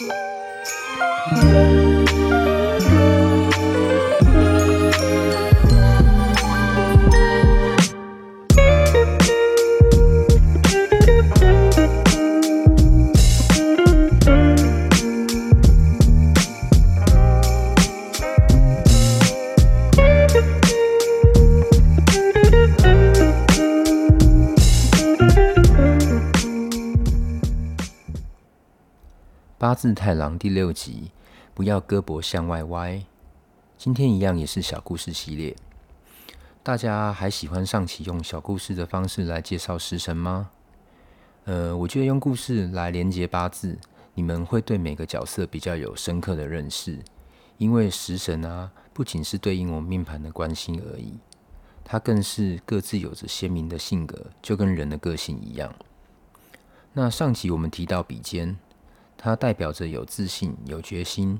[0.00, 1.79] Música
[29.60, 31.10] 八字太郎第六集，
[31.52, 33.02] 不要胳膊向外歪。
[33.76, 35.54] 今天一样也是小故事系列，
[36.62, 40.48] 大家还喜欢上期用小故事的方式来介绍食神吗？
[41.44, 43.76] 呃，我觉得用故事来连接八字，
[44.14, 46.98] 你们会对每个角色比较有深刻的认识。
[47.58, 51.18] 因为食神啊，不仅是对应我们命盘的关心而已，
[51.84, 55.70] 它更是各自有着鲜明的性格，就跟人的个性一样。
[56.94, 58.56] 那上集我们提到比肩。
[59.22, 61.38] 它代表着有自信、有决心。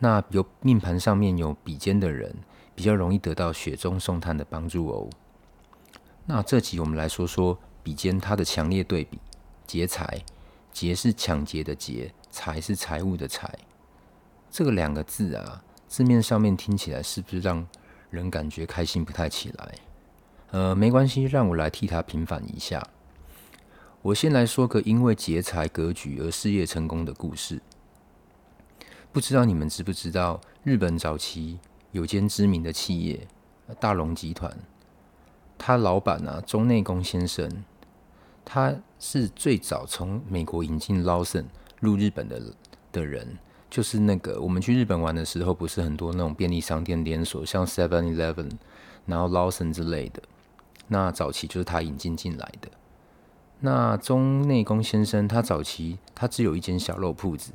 [0.00, 2.34] 那有命盘上面有比肩的人，
[2.74, 5.08] 比较容易得到雪中送炭的帮助哦。
[6.26, 9.20] 那这集我们来说说比肩它的强烈对比：
[9.68, 10.20] 劫财，
[10.72, 13.56] 劫是抢劫的劫，财是财物的财。
[14.50, 17.64] 这个两个字啊，字面上面听起来是不是让
[18.10, 19.74] 人感觉开心不太起来？
[20.50, 22.84] 呃，没关系，让我来替他平反一下。
[24.02, 27.60] 我先来说个因为劫财格局而事业成功的故事。
[29.12, 31.58] 不知道你们知不知道，日本早期
[31.92, 33.28] 有间知名的企业
[33.78, 34.56] 大龙集团，
[35.58, 37.62] 他老板啊中内功先生，
[38.42, 41.44] 他是最早从美国引进 Lawson
[41.80, 42.40] 入日本的
[42.90, 43.36] 的人，
[43.68, 48.50] 就是那个我们去日本玩的时候，不是很多那种便利商店连锁，像 Seven Eleven，
[49.04, 50.22] 然后 Lawson 之类的，
[50.88, 52.70] 那早期就是他引进进来的。
[53.62, 57.52] 那中内功先生，他早期他只有一间小肉铺子，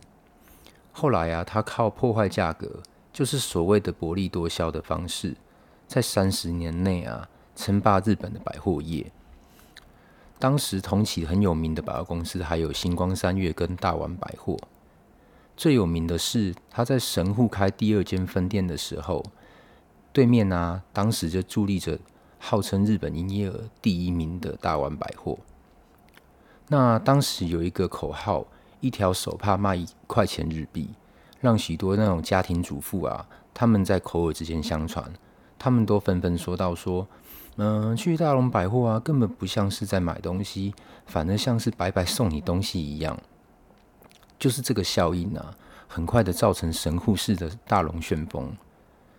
[0.92, 5.36] 后来啊，他靠破坏价格，就是所谓的薄利多销的方式，
[5.88, 9.12] 在三十年内啊，称霸日本的百货业。
[10.38, 14.56] 当时同期很有名的百货公司还有星光三月跟大丸百货。
[15.58, 19.26] 最有名的是他在神户开第二间分店的时候，
[20.14, 21.98] 对面啊，当时就伫立着
[22.38, 25.40] 号称日本营业额第一名的大丸百货。
[26.68, 28.46] 那当时有一个口号，
[28.80, 30.90] 一条手帕卖一块钱日币，
[31.40, 35.12] 让许多那种家庭主妇啊，他们在口耳之间相传，
[35.60, 37.08] 他们都纷纷说到说，
[37.58, 40.74] 嗯、去大龙百货啊，根本不像是在买东西，
[41.06, 43.18] 反而像是白白送你东西一样。
[44.40, 45.56] 就是这个效应啊，
[45.88, 48.52] 很快的造成神户市的大龙旋风，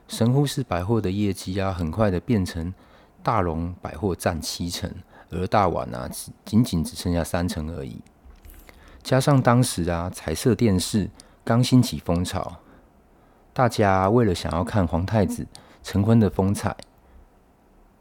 [0.08, 2.74] 神户市百货的业绩啊，很快的变成
[3.22, 4.92] 大龙百货占七成。
[5.30, 6.08] 而大碗啊，
[6.44, 8.00] 仅仅只剩下三成而已。
[9.02, 11.10] 加上当时啊，彩色电视
[11.44, 12.56] 刚兴起风潮，
[13.52, 15.46] 大家为了想要看皇太子
[15.82, 16.76] 成婚的风采，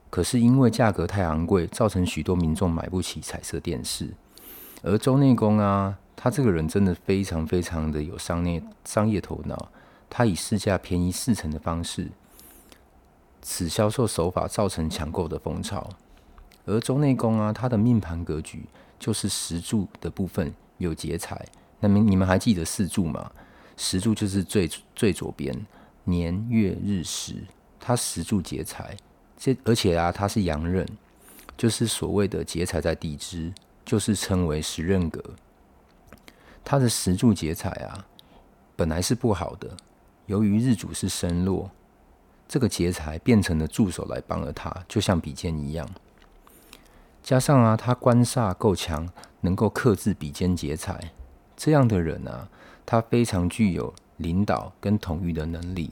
[0.09, 4.13] 可是因为价格太昂贵，造成许多民众买不起彩色电视。
[4.81, 9.69] 而周内功啊，他这个人真的非常非常的有商业商业头脑，
[10.09, 12.11] 他以市价便宜四成的方式，
[13.41, 15.89] 此销售手法造成抢购的风潮。
[16.65, 18.65] 而周内功啊，他的命盘格局
[18.99, 21.45] 就是石柱的部分有劫财。
[21.79, 23.31] 那么你们还记得四柱吗？
[23.77, 25.53] 石柱就是最最左边
[26.05, 27.35] 年月日时，
[27.79, 28.95] 他时柱劫财。
[29.37, 30.87] 这而且啊，他是阳刃，
[31.57, 35.21] 就是所谓的劫财在地支，就是称为时刃格。
[36.63, 38.05] 他的石柱劫财啊，
[38.75, 39.69] 本来是不好的，
[40.25, 41.69] 由于日主是身弱，
[42.47, 45.87] 这个劫财变成了助手来帮了他，就像比肩一样。
[47.25, 49.09] 加上啊，他官煞够强，
[49.41, 51.11] 能够克制比肩劫财，
[51.57, 52.47] 这样的人啊，
[52.85, 55.89] 他非常具有领导跟统御的能力，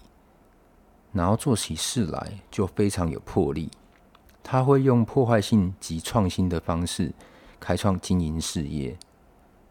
[1.11, 3.71] 然后做起事来就非常有魄力。
[4.44, 7.11] 他会用破坏性及创新的方式
[7.59, 8.95] 开创经营事业。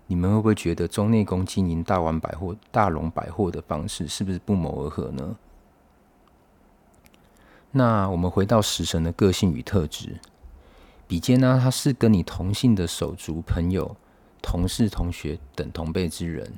[0.09, 5.37] 你们会不会觉得中内功经营大丸百货、大龙百货的方式是不是不谋而合呢？
[7.71, 10.19] 那我们回到食神的个性与特质。
[11.13, 13.95] 比肩呢，他是跟你同姓的手足、朋友、
[14.41, 16.51] 同事、同学等同辈之人。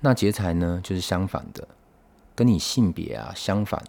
[0.00, 1.68] 那劫财呢，就是相反的，
[2.34, 3.80] 跟你性别啊相反，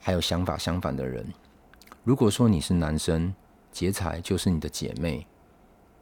[0.00, 1.22] 还有想法相反的人。
[2.02, 3.34] 如果说你是男生，
[3.70, 5.26] 劫财就是你的姐妹、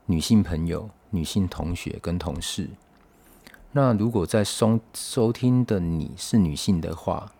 [0.06, 2.70] 女性朋友、女性同学跟同事。
[3.72, 7.32] 那如果在收收听的你是女性的话，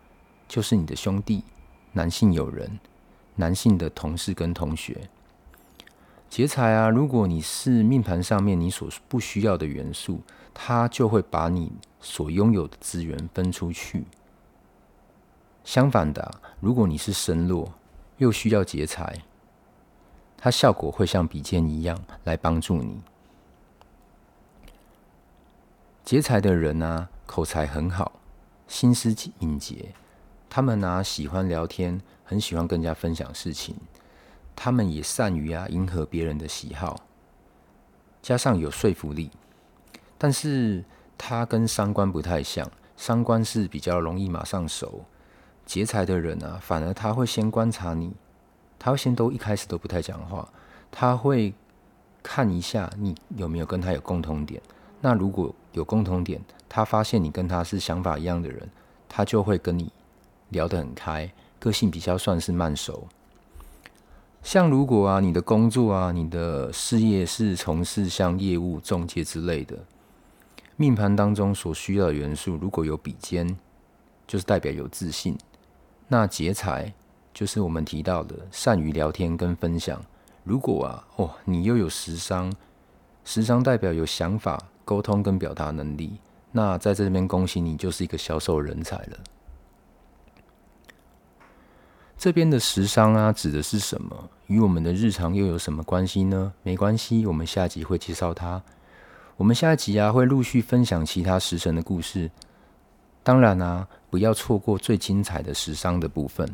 [0.45, 1.45] 就是你的兄弟、
[1.93, 2.77] 男性友人、
[3.35, 5.07] 男性的同事跟同学。
[6.35, 10.21] 劫财啊，如果你是命盘上面你所不需要的元素，
[10.53, 11.71] 它就会把你
[12.01, 14.03] 所拥有的资源分出去。
[15.63, 17.73] 相反的啊，如果你是身弱
[18.17, 19.21] 又需要劫财，
[20.37, 22.99] 它效果会像比肩一样来帮助你。
[26.03, 28.11] 劫财的人啊，口才很好，
[28.67, 29.95] 心思敏捷，
[30.49, 33.77] 他们啊喜欢聊天，很喜欢跟人家分享事情。
[34.55, 37.01] 他们也善于啊迎合别人的喜好，
[38.21, 39.29] 加上有说服力，
[40.17, 40.83] 但是
[41.17, 45.03] 他跟三观不太像，三观是比较容易马上熟，
[45.65, 48.13] 劫财的人啊，反而他会先观察你，
[48.79, 50.47] 他会先都一开始都不太讲话，
[50.89, 51.53] 他会
[52.23, 54.61] 看一下你有没有跟他有共同点，
[55.01, 58.67] 那如果有共同点，他发现你跟他是想法一样的人，
[59.09, 59.91] 他就会跟你
[60.49, 61.29] 聊得很开，
[61.59, 63.07] 个性比较算是慢熟。
[64.45, 69.75] 像如果啊，你的工作啊，你的事业是从事像业务、中介之类的，
[70.75, 73.57] 命盘当中所需要的元素，如果有比肩，
[74.27, 75.35] 就是代表有自信。
[76.07, 76.93] 那劫财
[77.33, 79.99] 就是我们提到的善于聊天跟分享。
[80.43, 82.53] 如果啊，哦，你又有食伤，
[83.23, 86.19] 食伤代表有想法、沟通跟表达能力。
[86.51, 89.17] 那在这边恭喜你，就是一个销售人才了。
[92.17, 94.29] 这边的时商啊，指的是什么？
[94.47, 96.53] 与我们的日常又有什么关系呢？
[96.63, 98.61] 没关系，我们下集会介绍它。
[99.37, 102.31] 我们下一集啊，会陆续分享其他食神的故事。
[103.21, 106.47] 当然啊，不要错过最精彩的时商的部分。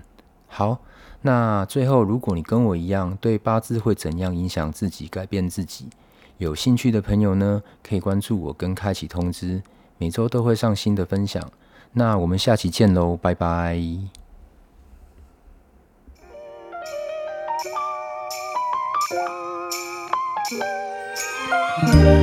[0.47, 0.79] 好，
[1.21, 5.89] 那最后，如果你跟我一样，对八字会怎样影响自己、改变自己，
[6.37, 9.61] 有兴趣的朋友呢，可以关注我跟开启通知，
[9.97, 11.51] 每周都会上新的分享。
[11.93, 14.20] 那我们下期见喽，拜拜。
[19.11, 20.53] thank
[22.05, 22.20] you